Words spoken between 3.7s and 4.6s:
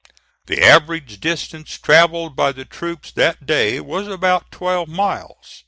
was about